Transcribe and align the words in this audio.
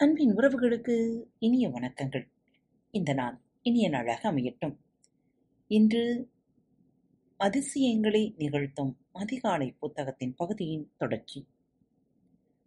அன்பின் 0.00 0.36
உறவுகளுக்கு 0.36 1.22
இனிய 1.38 1.68
வணக்கங்கள். 1.68 2.28
இந்த 2.90 3.12
நாள் 3.12 3.40
இனிய 3.62 3.88
நாளாக 3.88 4.32
அமையட்டும். 4.32 4.76
இன்று 5.66 6.30
அதிசயங்களை 7.36 8.34
நிகழ்த்தும் 8.36 8.96
அதிகாலை 9.12 9.70
புத்தகத்தின் 9.70 10.34
பகுதியின் 10.34 10.92
தொடர்ச்சி. 10.96 11.46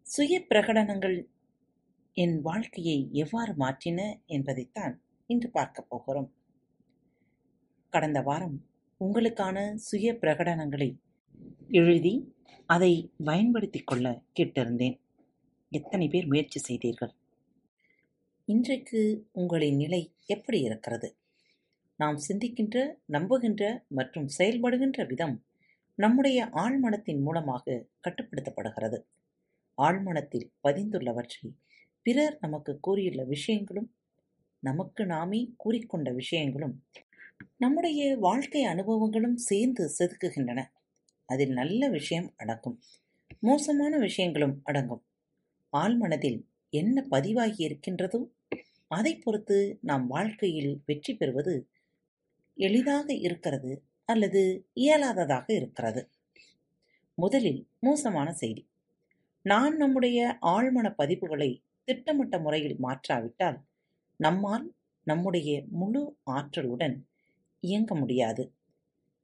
சுய 0.02 0.45
பிரகடனங்கள் 0.49 1.25
என் 2.13 2.41
வாழ்க்கையை 2.41 3.09
எவ்வாறு 3.12 3.54
மாற்றின 3.54 4.25
என்பதைத்தான் 4.25 5.02
இன்று 5.27 5.50
பார்க்கப் 5.50 5.89
போகிறோம். 5.89 6.34
கடந்த 7.89 8.21
வாரம் 8.21 8.66
உங்களுக்கான 9.00 9.73
சுய 9.73 10.13
பிரகடனங்களை 10.13 10.98
எழுதி 11.68 12.34
அதை 12.66 13.11
பயன்படுத்திக் 13.23 13.88
கொள்ள 13.88 14.23
கேட்டிருந்தேன். 14.39 15.00
எத்தனை 15.70 16.07
பேர் 16.07 16.27
முயற்சி 16.27 16.59
செய்தீர்கள்? 16.59 17.12
இன்றைக்கு 18.52 19.02
உங்களின் 19.32 19.76
நிலை 19.76 20.00
எப்படி 20.26 20.60
இருக்கிறது? 20.62 21.08
நாம் 22.00 22.18
சிந்திக்கின்ற 22.28 22.77
நம்புகின்ற 23.05 23.64
மற்றும் 23.88 24.27
செயல்படுகின்ற 24.38 25.08
விதம் 25.08 25.36
நம்முடைய 26.00 26.40
ஆழ்மனத்தின் 26.54 27.22
மூலமாக 27.22 27.76
கட்டுப்படுத்தப்படுகிறது. 28.04 29.00
ஆழ்மனத்தில் 29.77 30.48
பதிந்துள்ளவற்றை 30.64 31.50
பிறர் 32.05 32.38
நமக்கு 32.41 32.80
கூறியுள்ள 32.80 33.24
விஷயங்களும் 33.24 33.90
நமக்கு 34.63 35.05
நாமே 35.05 35.41
கூறிக்கொண்ட 35.63 36.13
விஷயங்களும் 36.13 36.76
நம்முடைய 37.58 38.18
வாழ்க்கை 38.18 38.66
அனுபவங்களும் 38.66 39.38
சேர்ந்து 39.49 39.91
செதுக்குகின்றன. 39.99 40.62
அதில் 41.30 41.54
நல்ல 41.54 41.90
விஷயம் 41.90 42.34
அடங்கும் 42.38 42.77
மோசமான 43.40 43.98
விஷயங்களும் 43.98 44.60
அடங்கும். 44.63 45.04
ஆழ்மனதில் 45.74 46.40
என்ன 46.74 47.02
பதிவாகி 47.10 47.63
இருக்கின்றதோ 47.63 48.20
அதை 48.91 49.11
பொறுத்து 49.17 49.57
நாம் 49.81 50.07
வாழ்க்கையில் 50.07 50.81
வெற்றி 50.85 51.13
பெறுவது 51.15 51.70
எளிதாக 52.57 53.13
இருக்கிறது 53.13 53.71
அல்லது 54.05 54.41
இயலாததாக 54.73 55.53
இருக்கிறது. 55.53 56.01
முதலில் 57.17 57.62
மோசமான 57.79 58.34
செய்தி. 58.34 58.63
நான் 59.45 59.75
நம்முடைய 59.75 60.37
ஆழ்மன 60.41 60.87
பதிவுகளை 60.97 61.49
திட்டமிட்ட 61.84 62.39
முறையில் 62.39 62.77
மாற்றாவிட்டால் 62.84 63.59
நம்மால் 64.19 64.67
நம்முடைய 65.07 65.51
முழு 65.72 66.01
ஆற்றலுடன் 66.31 66.97
இயங்க 67.63 67.95
முடியாது. 67.95 68.44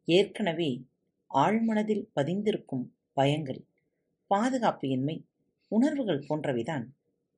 ஏற்கனவே 0.07 0.71
ஆழ்மனதில் 1.33 2.05
பதிந்திருக்கும் 2.15 2.85
பயங்கள் 3.15 3.61
பாதுகாப்பு 4.31 4.88
இன்மை 4.89 5.17
உணர்வுகள் 5.71 6.25
போன்றவைதான் 6.29 6.85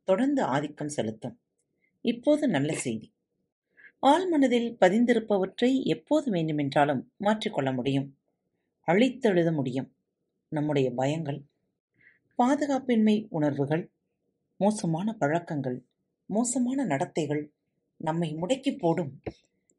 தொடர்ந்து 0.03 0.41
ஆதிக்கம் 0.43 0.95
செலுத்தும். 0.97 1.37
இப்போது 2.01 2.47
நல்ல 2.47 2.73
செய்தி. 2.73 3.13
ஆழ்மனதில் 4.01 4.75
பதிந்திருப்பவற்றை 4.79 5.83
எப்போது 5.83 6.31
வேண்டுமென்றாலும் 6.31 7.11
மாற்றிக்கொள்ள 7.19 7.73
முடியும். 7.73 8.17
அழித்தெழுத 8.87 9.53
முடியும். 9.53 9.95
நம்முடைய 10.47 10.91
பயங்கள் 10.97 11.39
பாதுகாப்பின்மை 12.37 13.25
உணர்வுகள் 13.29 13.91
மோசமான 14.57 15.13
பழக்கங்கள் 15.13 15.85
மோசமான 16.25 16.85
நடத்தைகள் 16.85 17.53
நம்மை 17.97 18.35
முடக்கி 18.35 18.77
போடும் 18.77 19.21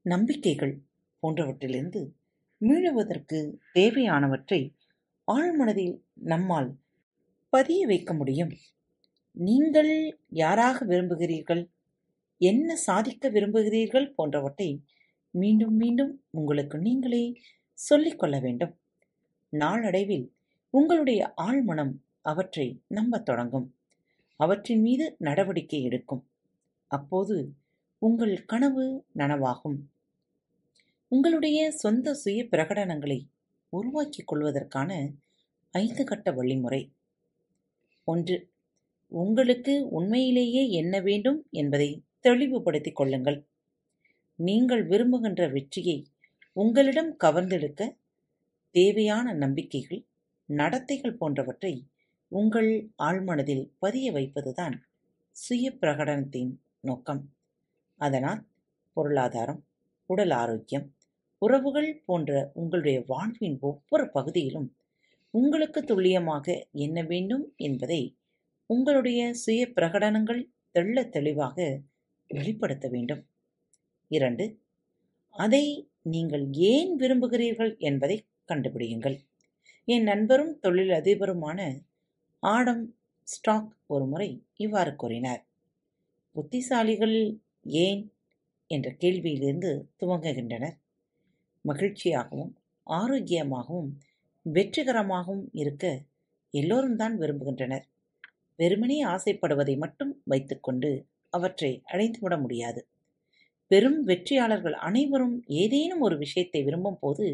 நம்பிக்கைகள் 0.03 0.83
போன்றவற்றிலிருந்து 1.23 2.13
மீளுவதற்கு 2.59 3.59
தேவையானவற்றை 3.75 4.75
ஆழ்மனதில் 5.33 6.01
நம்மால் 6.15 6.79
பதிய 7.49 7.87
வைக்க 7.87 8.15
முடியும். 8.15 8.53
நீங்கள் 9.33 10.21
யாராக 10.29 10.85
விரும்புகிறீர்கள்? 10.85 11.71
என்ன 12.43 12.77
சாதிக்க 12.77 13.29
விரும்புகிறீர்கள் 13.29 14.13
போன்றவற்றை 14.15 14.85
மீண்டும் 15.31 15.75
மீண்டும் 15.75 16.25
உங்களுக்கு 16.31 16.79
நீங்களே 16.79 17.41
சொல்லிக்கொள்ள 17.73 18.41
வேண்டும். 18.41 18.79
நாளடைவில் 19.49 20.35
உங்களுடைய 20.71 21.33
ஆழ்மனம் 21.37 21.93
அவற்றை 22.21 22.83
நம்பத் 22.87 23.25
தொடங்கும். 23.25 23.75
அவற்றின் 24.37 24.81
மீது 24.81 25.17
நடவடிக்கை 25.19 25.83
எடுக்கும். 25.83 26.29
அப்போது 26.87 27.55
உங்கள் 27.99 28.45
கனவு 28.45 29.05
நனவாகும். 29.15 29.79
உங்களுடைய 31.09 31.71
சொந்த 31.71 32.15
சுய 32.15 32.45
பிரகடனங்களை 32.45 33.21
உருவாக்கிக் 33.69 34.27
கொள்வதற்கான 34.27 35.11
ஐந்து 35.71 36.05
கட்ட 36.05 36.33
வழிமுறை. 36.33 36.93
ஒன்று 38.05 38.51
உங்களுக்கு 39.07 39.89
உண்மையிலேயே 39.89 40.71
என்ன 40.71 41.01
வேண்டும் 41.01 41.47
என்பதை 41.51 42.05
தெளிவுபடுத்திக் 42.25 42.99
கொள்ளுங்கள். 43.01 43.39
நீங்கள் 44.39 44.83
விரும்புகின்ற 44.83 45.43
வெற்றியை 45.49 45.99
உங்களிடம் 46.57 47.13
கவர்ந்தெடுக்க 47.17 47.83
தேவையான 48.75 49.33
நம்பிக்கைகள் 49.35 50.03
நடத்தைகள் 50.49 51.19
போன்றவற்றை 51.19 51.73
உங்கள் 52.33 52.71
ஆழ்மனதில் 53.03 53.65
பதிய 53.79 54.07
வைப்பதுதான் 54.13 54.77
சுய 55.37 55.67
பிரகடனத்தின் 55.81 56.53
நோக்கம். 56.81 57.23
அதனால் 58.01 58.41
பொருளாதாரம் 58.97 59.61
உடல் 60.11 60.35
ஆரோக்கியம் 60.43 60.87
உறவுகள் 61.43 61.91
போன்ற 62.07 62.31
உங்களுடைய 62.55 62.99
வாழ்வின் 63.07 63.57
ஒவ்வொரு 63.61 64.07
பகுதியிலும் 64.11 64.69
உங்களுக்கு 65.35 65.81
துல்லியமாக 65.85 66.47
என்ன 66.77 66.99
வேண்டும் 67.03 67.45
என்பதை 67.57 68.03
உங்களுடைய 68.71 69.21
சுய 69.35 69.61
பிரகடனங்கள் 69.77 70.43
தெள்ள 70.75 71.05
தெளிவாக 71.09 71.57
வெளிப்படுத்த 72.31 72.89
வேண்டும். 72.89 73.23
இரண்டு 74.11 74.45
அதை 75.37 75.91
நீங்கள் 76.03 76.45
ஏன் 76.53 76.97
விரும்புகிறீர்கள் 76.97 77.77
என்பதை 77.79 78.17
கண்டுபிடியுங்கள். 78.49 79.17
என் 79.85 80.03
நண்பரும் 80.03 80.59
தொழில் 80.59 80.91
அதிபருமான 80.91 81.59
ஆடம் 82.43 82.85
ஸ்டாக் 83.29 83.77
ஒரு 83.87 84.05
முறை 84.07 84.47
இவ்வாறு 84.57 84.97
கூறினார். 84.97 85.43
புத்திசாலிகள் 86.37 87.17
ஏன்? 87.63 88.03
என்ற 88.71 88.91
கேள்வியிலிருந்து 88.91 89.71
துவங்குகின்றனர். 90.01 90.77
மகிழ்ச்சியாகவும் 91.65 92.53
ஆரோக்கியமாகவும் 92.87 93.91
வெற்றிகரமாகவும் 94.47 95.45
இருக்க 95.53 95.85
எல்லோரும் 96.55 96.97
தான் 96.97 97.19
விரும்புகின்றனர். 97.19 97.85
வெறுமனே 98.57 99.05
ஆசைப்படுவதை 99.05 99.77
மட்டும் 99.77 100.13
வைத்துக்கொண்டு 100.25 100.91
அவற்றை 101.33 101.73
அடைந்துவிட 101.93 102.35
முடியாது. 102.41 102.81
பெரும் 103.71 103.99
வெற்றியாளர்கள் 104.03 104.77
அனைவரும் 104.81 105.37
ஏதேனும் 105.63 106.01
ஒரு 106.01 106.17
விஷயத்தை 106.19 106.61
விரும்பும் 106.63 107.01
போது 107.01 107.27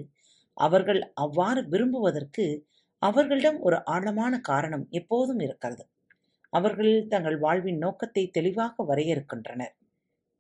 அவர்கள் 0.57 1.01
அவ்வாறு 1.17 1.61
விரும்புவதற்கு 1.69 2.45
அவர்களிடம் 3.03 3.59
ஒரு 3.61 3.79
ஆழமான 3.87 4.35
காரணம் 4.41 4.85
எப்போதும் 4.91 5.41
இருக்கிறது. 5.41 5.85
அவர்கள் 6.53 6.95
தங்கள் 7.07 7.39
வாழ்வின் 7.39 7.79
நோக்கத்தை 7.79 8.25
தெளிவாக 8.31 8.85
வரையறுக்கின்றனர். 8.85 9.75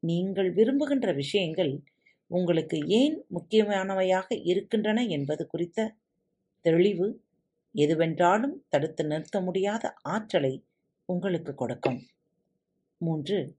நீங்கள் 0.02 0.50
விரும்புகின்ற 0.52 1.10
விஷயங்கள் 1.14 1.72
உங்களுக்கு 2.30 2.78
ஏன் 3.00 3.16
முக்கியமானவையாக 3.34 4.28
இருக்கின்றன 4.44 5.04
என்பது 5.08 5.42
குறித்த 5.46 5.88
தெளிவு 6.64 7.08
எதுவென்றாலும் 7.74 8.56
தடுத்து 8.68 9.02
நிறுத்த 9.04 9.40
முடியாத 9.40 9.84
ஆற்றலை 10.08 10.54
உங்களுக்கு 11.08 11.52
கொடுக்கும். 11.54 11.98
மூன்று 12.96 13.56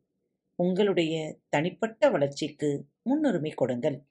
உங்களுடைய 0.55 1.39
தனிப்பட்ட 1.49 2.09
வளர்ச்சிக்கு 2.09 2.85
முன்னுரிமை 3.03 3.51
கொடுங்கள். 3.51 4.03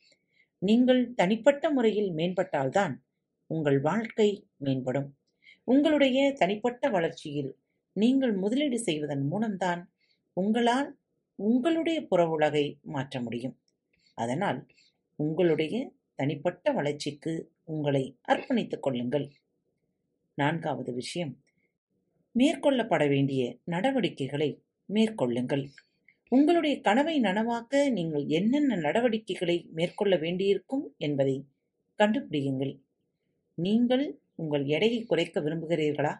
நீங்கள் 0.59 1.15
தனிப்பட்ட 1.15 1.71
முறையில் 1.71 2.11
மேம்பட்டால்தான் 2.13 2.95
உங்கள் 3.47 3.81
வாழ்க்கை 3.81 4.49
மேம்படும். 4.65 5.09
உங்களுடைய 5.65 6.33
தனிப்பட்ட 6.33 6.89
வளர்ச்சியில் 6.91 7.57
நீங்கள் 7.93 8.33
முதலீடு 8.33 8.79
செய்வதன் 8.79 9.29
மூலம்தான் 9.29 9.91
உங்களால் 10.33 10.99
உங்களுடைய 11.35 12.07
புற 12.07 12.29
உலகை 12.29 12.79
மாற்ற 12.83 13.21
முடியும். 13.21 13.57
அதனால் 14.15 14.67
உங்களுடைய 15.17 15.93
தனிப்பட்ட 16.15 16.73
வளர்ச்சிக்கு 16.73 17.53
உங்களை 17.65 18.19
அர்ப்பணித்துக் 18.29 18.83
கொள்ளுங்கள். 18.83 19.33
நான்காவது 20.35 20.93
விஷயம் 20.93 21.41
மேற்கொள்ளப்பட 22.39 23.09
வேண்டிய 23.09 23.59
நடவடிக்கைகளை 23.65 24.63
மேற்கொள்ளுங்கள். 24.89 25.65
உங்களுடைய 26.29 26.81
கனவை 26.81 27.21
நனவாக்க 27.21 27.91
நீங்கள் 27.91 28.27
என்னென்ன 28.29 28.77
நடவடிக்கைகளை 28.77 29.57
மேற்கொள்ள 29.73 30.17
வேண்டியிருக்கும் 30.17 30.95
என்பதை 30.97 31.37
கண்டுபிடியுங்கள். 32.01 32.75
நீங்கள் 33.55 34.21
உங்கள் 34.35 34.65
எடையை 34.67 35.05
குறைக்க 35.05 35.41
விரும்புகிறீர்களா? 35.41 36.15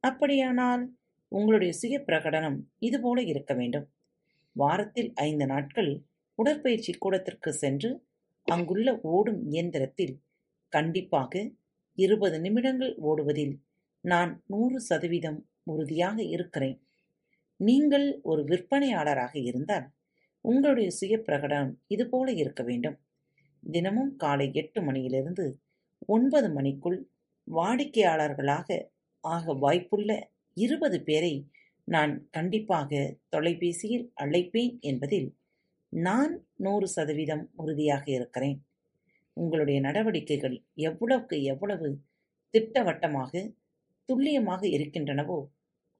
அப்படியானால் 0.00 0.82
உங்களுடைய 1.28 1.72
சுய 1.72 2.04
பிரகடனம் 2.06 2.58
இதுபோல 2.78 3.22
இருக்க 3.22 3.54
வேண்டும். 3.54 3.86
வாரத்தில் 4.52 5.12
ஐந்து 5.14 5.46
நாட்கள் 5.46 5.90
உடற்பயிற்சி 6.34 6.92
கூடத்திற்கு 6.92 7.52
சென்று 7.52 7.90
அங்குள்ள 8.46 8.98
ஓடும் 9.02 9.40
இயந்திரத்தில் 9.50 10.14
கண்டிப்பாக 10.72 11.32
இருபது 11.98 12.40
நிமிடங்கள் 12.40 12.94
ஓடுவதில் 13.00 13.54
நான் 14.04 14.42
நூறு 14.46 14.80
சதவீதம் 14.80 15.38
உறுதியாக 15.62 16.22
இருக்கிறேன். 16.22 16.78
நீங்கள் 17.60 18.06
ஒரு 18.22 18.42
விற்பனையாளராக 18.44 19.34
இருந்தால் 19.40 19.86
உங்களுடைய 20.44 20.88
சுய 20.90 21.14
பிரகடனம் 21.18 21.72
இதுபோல 21.86 22.28
இருக்க 22.32 22.62
வேண்டும். 22.62 22.98
தினமும் 23.62 24.12
காலை 24.16 24.46
எட்டு 24.52 24.80
மணியிலிருந்து 24.82 25.46
ஒன்பது 26.08 26.48
மணிக்குள் 26.48 26.98
வாடிக்கையாளர்களாக 27.48 28.78
ஆக 29.24 29.54
வாய்ப்புள்ள 29.54 30.10
இருபது 30.56 30.98
பேரை 31.02 31.34
நான் 31.88 32.12
கண்டிப்பாக 32.30 32.90
தொலைபேசியில் 33.28 34.06
அழைப்பேன் 34.14 34.74
என்பதில் 34.80 35.28
நான் 35.92 36.32
நூறு 36.56 36.86
சதவீதம் 36.86 37.44
உறுதியாக 37.56 38.04
இருக்கிறேன். 38.10 38.58
உங்களுடைய 39.36 39.78
நடவடிக்கைகள் 39.80 40.56
எவ்வளவுக்கு 40.88 41.36
எவ்வளவு 41.42 41.88
திட்டவட்டமாக 42.54 43.32
துல்லியமாக 44.08 44.62
இருக்கின்றனவோ 44.76 45.38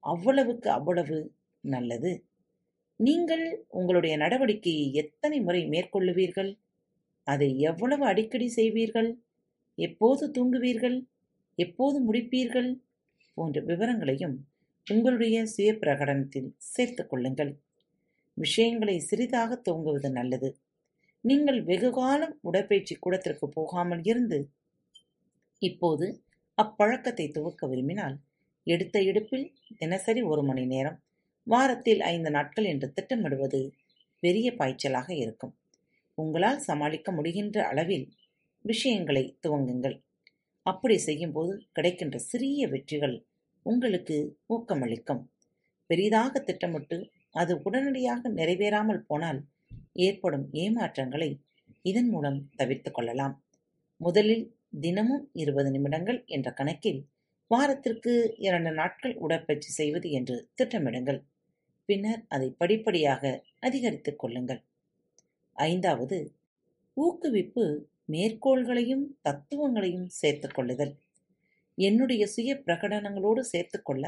அவ்வளவுக்கு 0.03 0.69
அவ்வளவு 0.69 1.17
நல்லது. 1.63 2.11
நீங்கள் 2.99 3.65
உங்களுடைய 3.69 4.17
நடவடிக்கையை 4.17 4.93
எத்தனை 4.93 5.37
முறை 5.39 5.61
மேற்கொள்ளுவீர்கள்? 5.67 6.51
அதை 7.23 7.49
எவ்வளவு 7.59 8.03
அடிக்கடி 8.05 8.47
செய்வீர்கள்? 8.49 9.09
எப்போது 9.77 10.23
தூங்குவீர்கள்? 10.31 10.97
எப்போது 11.57 11.97
முடிப்பீர்கள் 11.99 12.69
போன்ற 13.37 13.59
விவரங்களையும் 13.61 14.35
உங்களுடைய 14.87 15.45
சுய 15.45 15.71
பிரகடனத்தில் 15.73 16.49
சேர்த்து 16.57 17.03
கொள்ளுங்கள். 17.07 17.51
விஷயங்களை 18.37 18.95
சிறிதாக 18.99 19.55
துவங்குவது 19.55 20.09
நல்லது. 20.09 20.49
நீங்கள் 21.23 21.59
வெகுகாலம் 21.63 22.35
உடற்பயிற்சி 22.41 22.95
கூடத்திற்கு 22.95 23.47
போகாமல் 23.49 24.03
இருந்து 24.03 24.39
இப்போது 25.61 26.07
அப்பழக்கத்தை 26.57 27.25
துவக்க 27.31 27.67
விரும்பினால் 27.67 28.15
எடுத்த 28.67 28.99
எடுப்பில் 29.01 29.47
தினசரி 29.77 30.21
ஒரு 30.21 30.41
மணி 30.43 30.63
நேரம் 30.65 30.97
வாரத்தில் 31.51 32.01
ஐந்து 32.13 32.29
நாட்கள் 32.31 32.63
என்று 32.63 32.87
திட்டமிடுவது 32.95 33.61
பெரிய 34.23 34.47
பாய்ச்சலாக 34.57 35.09
இருக்கும். 35.15 35.53
உங்களால் 36.17 36.59
சமாளிக்க 36.59 37.11
முடிகின்ற 37.11 37.57
அளவில் 37.71 38.07
விஷயங்களை 38.65 39.23
துவங்குங்கள். 39.43 39.97
அப்படி 40.65 40.97
செய்யும்போது 40.97 41.53
கிடைக்கின்ற 41.71 42.17
சிறிய 42.29 42.67
வெற்றிகள் 42.67 43.15
உங்களுக்கு 43.65 44.17
ஊக்கமளிக்கும். 44.55 45.21
பெரிதாக 45.89 46.39
திட்டமிட்டு 46.39 46.97
அது 47.31 47.53
உடனடியாக 47.63 48.29
நிறைவேறாமல் 48.29 49.05
போனால் 49.07 49.39
ஏற்படும் 50.05 50.45
ஏமாற்றங்களை 50.63 51.29
இதன் 51.81 52.09
மூலம் 52.09 52.39
தவிர்த்து 52.55 52.89
கொள்ளலாம். 52.91 53.35
முதலில் 54.01 54.45
தினமும் 54.81 55.25
இருபது 55.33 55.69
நிமிடங்கள் 55.71 56.19
என்ற 56.35 56.49
கணக்கில் 56.51 57.01
வாரத்திற்கு 57.51 58.13
இரண்டு 58.37 58.71
நாட்கள் 58.71 59.15
உடற்பயிற்சி 59.15 59.71
செய்வது 59.71 60.07
என்று 60.11 60.35
திட்டமிடுங்கள். 60.55 61.19
பின்னர் 61.89 62.23
அதை 62.27 62.47
படிப்படியாக 62.61 63.23
அதிகரித்துக் 63.59 64.19
கொள்ளுங்கள். 64.21 64.61
ஐந்தாவது 65.55 66.17
ஊக்குவிப்பு 66.95 67.65
மேற்கோள்களையும் 68.11 69.05
தத்துவங்களையும் 69.21 70.09
சேர்த்துக் 70.19 70.55
கொள்ளுதல். 70.55 70.93
என்னுடைய 71.77 72.23
சுய 72.27 72.51
பிரகடனங்களோடு 72.65 73.43
சேர்த்துக்கொள்ள 73.51 74.05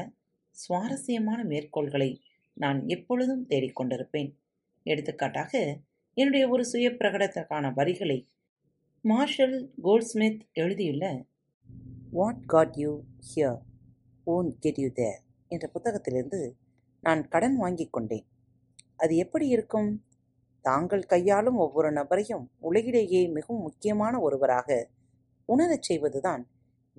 சுவாரஸ்யமான 0.56 1.40
மேற்கோள்களை 1.44 2.10
நான் 2.56 2.80
எப்பொழுதும் 2.86 3.44
தேடிக்கொண்டிருப்பேன் 3.48 4.30
எடுத்துக்காட்டாக 4.86 5.52
என்னுடைய 6.16 6.44
ஒரு 6.48 6.64
சுய 6.64 6.88
பிரகடனத்திற்கான 6.90 7.66
வரிகளை 7.74 8.18
மார்ஷல் 9.04 9.56
கோல்ட்ஸ்மித் 9.84 10.42
எழுதியுள்ள 10.52 11.04
what 12.10 12.42
got 12.46 12.74
you 12.76 12.90
here? 13.28 13.60
Won't 14.24 14.50
get 14.60 14.80
you 14.82 14.88
there? 15.00 15.20
என்ற 15.48 15.66
புத்தகத்திலிருந்து 15.74 16.40
நான் 17.02 17.28
கடன் 17.28 17.56
வாங்கிக் 17.56 17.92
கொண்டேன். 17.92 18.26
அது 18.96 19.16
எப்படி 19.16 19.48
இருக்கும்? 19.48 20.04
தாங்கள் 20.60 21.02
கையாளும் 21.02 21.56
ஒவ்வொரு 21.56 21.92
நபரையும் 21.92 22.44
உலகிலேயே 22.58 23.28
மிகவும் 23.28 23.62
முக்கியமான 23.62 24.20
ஒருவராக 24.20 24.88
உணரச் 25.44 25.82
செய்வதுதான் 25.82 26.42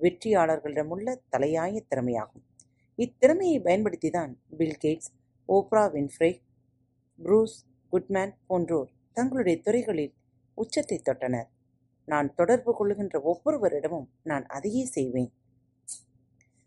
வெற்றியாளர்களிடமுள்ள 0.00 1.16
தலையாய 1.30 1.82
திறமையாகும். 1.90 2.44
இத்திறமையை 2.98 3.62
பயன்படுத்திதான் 3.62 4.32
Bill 4.56 4.76
Gates 4.84 5.10
Oprah 5.48 5.84
Winfrey 5.94 6.40
Bruce 7.22 7.56
Goodman 7.92 8.34
போன்றோர் 8.46 8.90
தங்களுடைய 9.12 9.60
துறைகளில் 9.60 10.14
உச்சத்தை 10.54 11.02
தொட்டனர். 11.04 11.48
நான் 12.06 12.34
தொடர்பு 12.34 12.74
கொள்கின்ற 12.74 13.20
ஒவ்வொருவரிடமும் 13.20 14.06
நான் 14.22 14.46
அதையே 14.46 14.84
செய்வேன். 14.84 15.32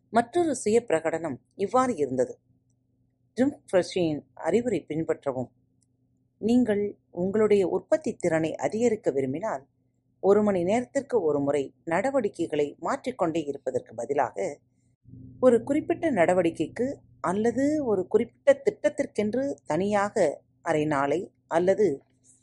மற்றொரு 0.10 0.56
சுய 0.56 0.86
பிரகடனம் 0.88 1.38
இவ்வாறு 1.56 1.96
இருந்தது. 1.96 2.40
ஜிம் 3.38 3.58
ஃப்ரெஷியின் 3.70 4.20
அறிவுரை 4.48 4.78
பின்பற்றவும். 4.88 5.50
நீங்கள் 6.42 6.82
உங்களுடைய 7.24 7.64
உற்பத்தி 7.68 8.12
திறனை 8.14 8.50
அதிகரிக்க 8.56 9.12
விரும்பினால் 9.12 9.64
ஒரு 10.24 10.40
மணி 10.44 10.62
நேரத்திற்கு 10.64 11.18
ஒரு 11.22 11.40
முறை 11.40 11.62
நடவடிக்கைகளை 11.84 12.66
மாற்றிக்கொண்டே 12.80 13.42
இருப்பதற்கு 13.52 13.92
பதிலாக 13.96 14.48
ஒரு 15.40 15.58
குறிப்பிட்ட 15.64 16.12
நடவடிக்கைக்கு 16.12 16.88
அல்லது 17.22 17.66
ஒரு 17.86 18.04
குறிப்பிட்ட 18.08 18.56
திட்டத்திற்கென்று 18.66 19.44
தனியாக 19.66 20.26
அரை 20.62 20.84
நாளை 20.86 21.20
அல்லது 21.58 21.88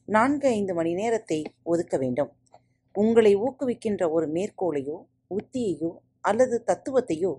நான்கு 0.08 0.48
ஐந்து 0.48 0.74
மணி 0.74 0.94
நேரத்தை 0.94 1.40
ஒதுக்க 1.72 1.96
வேண்டும். 1.96 2.30
உங்களை 2.94 3.34
ஊக்குவிக்கின்ற 3.36 4.04
ஒரு 4.10 4.28
மேற்கோளையோ 4.36 4.98
உத்தியையோ 5.38 5.92
அல்லது 6.20 6.58
தத்துவத்தையோ 6.70 7.34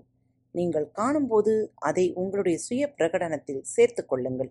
நீங்கள் 0.58 0.88
காணும்போது 0.90 1.52
அதை 1.80 2.04
உங்களுடைய 2.14 2.56
சுய 2.58 2.82
பிரகடனத்தில் 2.98 3.62
சேர்த்து 3.74 4.02
கொள்ளுங்கள். 4.06 4.50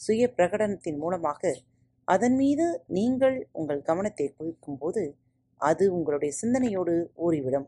சுய 0.00 0.22
பிரகடனத்தின் 0.36 0.98
மூலமாக 0.98 1.52
அதன் 2.08 2.36
மீது 2.36 2.66
நீங்கள் 2.88 3.36
உங்கள் 3.52 3.82
கவனத்தை 3.82 4.26
குவிக்கும்போது 4.38 5.02
அது 5.60 5.84
உங்களுடைய 5.94 6.32
சிந்தனையோடு 6.40 6.94
ஊறிவிடும். 7.16 7.66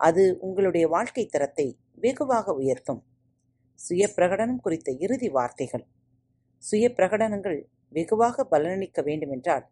அது 0.00 0.24
உங்களுடைய 0.40 0.84
வாழ்க்கை 0.88 1.24
தரத்தை 1.26 1.66
வெகுவாக 1.94 2.54
உயர்த்தும். 2.54 3.00
சுய 3.78 4.04
பிரகடனம் 4.16 4.60
குறித்த 4.60 4.92
இறுதி 5.04 5.28
வார்த்தைகள். 5.28 5.84
சுய 6.62 6.84
பிரகடனங்கள் 6.96 7.58
வெகுவாக 7.92 8.46
பலனளிக்க 8.50 9.02
வேண்டுமென்றால் 9.02 9.64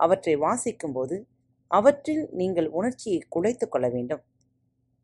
அவற்றை 0.00 0.34
வாசிக்கும்போது 0.36 1.16
அவற்றில் 1.70 2.24
நீங்கள் 2.32 2.68
உணர்ச்சியை 2.70 3.20
குலைத்துக் 3.28 3.72
கொள்ள 3.72 3.86
வேண்டும். 3.88 4.22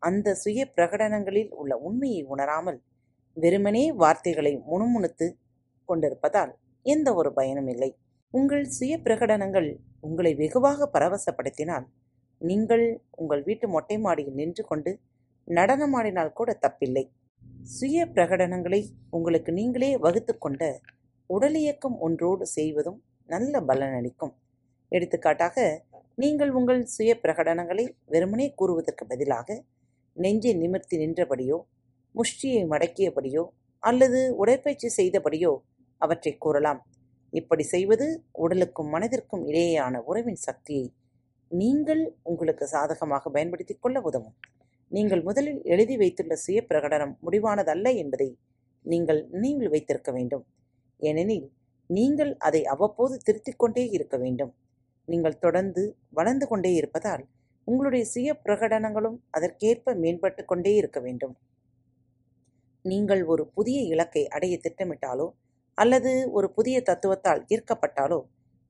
அந்த 0.05 0.35
சுய 0.43 0.61
பிரகடனங்களில் 0.77 1.51
உள்ள 1.61 1.73
உண்மையை 1.87 2.23
உணராமல் 2.33 2.79
வெறுமனே 3.37 3.85
வார்த்தைகளை 4.03 4.53
முணுமுணுத்து 4.71 5.27
கொண்டிருப்பதால் 5.89 6.53
எந்த 6.87 7.09
ஒரு 7.15 7.31
பயனும் 7.33 7.69
இல்லை. 7.69 7.91
உங்கள் 8.35 8.65
சுய 8.77 8.93
பிரகடனங்கள் 9.05 9.69
உங்களை 10.01 10.33
வெகுவாக 10.35 10.89
பரவசப்படுத்தினால் 10.95 11.87
நீங்கள் 12.41 12.85
உங்கள் 13.17 13.43
வீட்டு 13.43 13.67
மொட்டை 13.69 13.97
மாடியில் 13.99 14.39
நின்று 14.41 14.63
கொண்டு 14.65 14.93
நடனமாடினால் 15.49 16.37
கூட 16.39 16.51
தப்பில்லை. 16.65 17.05
சுய 17.75 18.07
பிரகடனங்களை 18.15 18.81
உங்களுக்கு 19.11 19.51
நீங்களே 19.53 19.91
வகுத்து 19.97 20.33
கொண்ட 20.37 20.63
உடலியக்கம் 21.31 21.97
ஒன்றோடு 21.99 22.45
செய்வதும் 22.57 22.99
நல்ல 23.29 23.61
பலனளிக்கும் 23.69 24.35
எடுத்துக்காட்டாக 24.93 25.57
நீங்கள் 26.15 26.51
உங்கள் 26.51 26.83
சுய 26.87 27.13
பிரகடனங்களை 27.23 27.85
வெறுமனே 28.13 28.47
கூறுவதற்கு 28.59 29.05
பதிலாக 29.07 29.57
நெஞ்சை 30.17 30.53
நிமிர்த்தி 30.55 30.97
நின்றபடியோ 30.97 31.59
முஷ்டியை 32.15 32.63
மடக்கியபடியோ 32.69 33.45
அல்லது 33.83 34.21
உடற்பயிற்சி 34.37 34.89
செய்தபடியோ 34.97 35.53
அவற்றை 36.01 36.33
கூறலாம். 36.39 36.81
இப்படி 37.33 37.63
செய்வது 37.63 38.07
உடலுக்கும் 38.33 38.93
மனதிற்கும் 38.95 39.45
இடையேயான 39.47 40.03
உறவின் 40.05 40.41
சக்தியை 40.47 40.87
நீங்கள் 41.51 42.03
உங்களுக்கு 42.23 42.65
சாதகமாக 42.67 43.31
பயன்படுத்திக் 43.31 43.83
கொள்ள 43.83 44.01
உதவும். 44.01 44.37
நீங்கள் 44.91 45.23
முதலில் 45.23 45.61
எழுதி 45.65 45.97
வைத்துள்ள 45.97 46.35
சுய 46.37 46.59
பிரகடனம் 46.69 47.15
முடிவானதல்ல 47.23 47.97
என்பதை 47.97 48.29
நீங்கள் 48.85 49.29
நினைவில் 49.31 49.69
வைத்திருக்க 49.69 50.13
வேண்டும். 50.13 50.45
ஏனெனில் 51.01 51.47
நீங்கள் 51.91 52.33
அதை 52.39 52.65
அவ்வப்போது 52.65 53.15
திருத்திக் 53.19 53.59
கொண்டே 53.59 53.85
இருக்க 53.89 54.17
வேண்டும். 54.17 54.53
நீங்கள் 55.09 55.39
தொடர்ந்து 55.39 55.83
வளர்ந்து 56.11 56.47
கொண்டே 56.49 56.73
இருப்பதால் 56.75 57.25
உங்களுடைய 57.65 58.05
சுய 58.05 58.31
பிரகடனங்களும் 58.45 59.19
அதற்கேற்ப 59.31 59.95
மேம்பட்டு 59.95 60.43
கொண்டே 60.45 60.73
இருக்க 60.75 60.99
வேண்டும். 61.01 61.35
நீங்கள் 62.85 63.23
ஒரு 63.25 63.45
புதிய 63.47 63.79
இலக்கை 63.83 64.23
அடைய 64.29 64.55
திட்டமிட்டாலோ 64.65 65.27
அல்லது 65.79 66.31
ஒரு 66.31 66.49
புதிய 66.51 66.77
தத்துவத்தால் 66.87 67.41
ஈர்க்கப்பட்டாலோ 67.49 68.19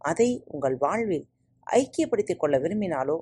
அதை 0.00 0.28
உங்கள் 0.44 0.76
வாழ்வில் 0.76 1.26
ஐக்கியப்படுத்திக் 1.66 2.38
கொள்ள 2.38 2.58
விரும்பினாலோ 2.58 3.18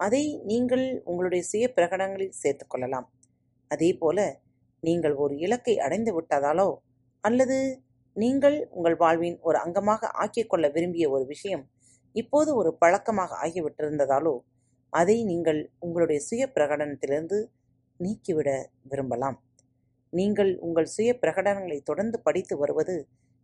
அதை 0.00 0.22
நீங்கள் 0.44 1.02
உங்களுடைய 1.04 1.42
சுய 1.44 1.64
பிரகடனங்களில் 1.76 2.38
சேர்த்துக் 2.40 2.70
கொள்ளலாம். 2.70 3.06
அதே 3.70 3.90
போல 3.94 4.18
நீங்கள் 4.82 5.14
ஒரு 5.14 5.34
இலக்கை 5.38 5.74
அடைந்து 5.78 6.12
விட்டதாலோ 6.16 6.68
அல்லது 7.24 7.58
நீங்கள் 8.16 8.56
உங்கள் 8.70 8.96
வாழ்வின் 8.96 9.38
ஒரு 9.40 9.58
அங்கமாக 9.58 10.08
ஆக்கிக்கொள்ள 10.22 10.66
விரும்பிய 10.72 11.10
ஒரு 11.10 11.24
விஷயம் 11.24 11.64
இப்போது 12.14 12.50
ஒரு 12.54 12.70
பழக்கமாக 12.78 13.36
ஆகிவிட்டிருந்ததாலோ 13.44 14.34
அதை 14.92 15.16
நீங்கள் 15.24 15.60
உங்களுடைய 15.78 16.20
சுய 16.28 16.42
பிரகடனத்திலிருந்து 16.54 17.38
நீக்கிவிட 18.00 18.50
விரும்பலாம். 18.90 19.38
நீங்கள் 20.12 20.52
உங்கள் 20.58 20.88
சுய 20.94 21.10
பிரகடனங்களை 21.22 21.78
தொடர்ந்து 21.82 22.16
படித்து 22.20 22.54
வருவது 22.56 22.96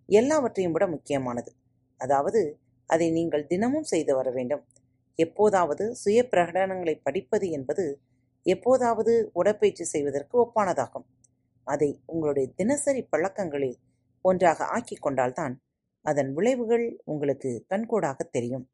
எல்லாவற்றையும் 0.09 0.73
விட 0.73 0.85
முக்கியமானது. 0.87 1.51
அதாவது 2.01 2.41
அதை 2.91 3.11
நீங்கள் 3.11 3.47
தினமும் 3.47 3.89
செய்து 3.93 4.13
வர 4.15 4.29
வேண்டும். 4.31 4.65
எப்போதாவது 5.19 5.85
சுய 5.95 6.19
பிரகடனங்களை 6.33 6.95
படிப்பது 7.07 7.47
என்பது 7.51 7.87
எப்போதாவது 8.47 9.13
உடற்பயிற்சி 9.33 9.85
செய்வதற்கு 9.85 10.35
ஒப்பானதாகும். 10.45 11.07
அதை 11.67 11.89
உங்களுடைய 12.07 12.47
தினசரி 12.57 13.03
பழக்கங்களில் 13.13 13.79
ஒன்றாக 14.25 14.65
ஆக்கிக் 14.77 15.03
கொண்டால்தான் 15.03 15.55
அதன் 16.05 16.31
விளைவுகள் 16.33 16.87
உங்களுக்கு 17.05 17.51
கண்கூடாக 17.69 18.29
தெரியும். 18.37 18.65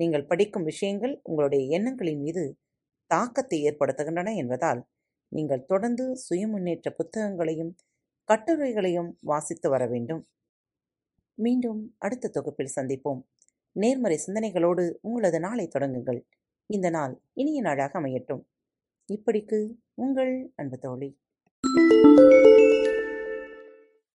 நீங்கள் 0.00 0.28
படிக்கும் 0.30 0.68
விஷயங்கள் 0.70 1.14
உங்களுடைய 1.22 1.62
எண்ணங்களின் 1.78 2.20
மீது 2.20 2.44
தாக்கத்தை 3.06 3.58
ஏற்படுத்துகின்றன 3.68 4.30
என்பதால் 4.36 4.80
நீங்கள் 5.32 5.64
தொடர்ந்து 5.64 6.04
சுயமுன்னேற்ற 6.26 6.88
புத்தகங்களையும் 6.90 7.72
கட்டுரைகளையும் 8.28 9.10
வாசித்து 9.20 9.68
வர 9.70 9.82
வேண்டும். 9.86 10.22
மீண்டும் 11.34 11.80
அடுத்த 11.98 12.28
தொகுப்பில் 12.28 12.76
சந்திப்போம். 12.76 13.20
நேர்மறை 13.72 14.18
சிந்தனைகளோடு 14.26 14.84
உங்களது 15.00 15.40
நாளை 15.40 15.66
தொடங்குங்கள். 15.78 16.20
இந்த 16.70 16.90
நாள் 16.90 17.14
இனிய 17.32 17.60
நாளாக 17.60 18.00
அமையட்டும். 18.00 18.44
இப்படிக்கு 19.08 19.60
உங்கள் 19.94 20.34
அன்பு 20.56 20.78
தோழி. 20.78 21.10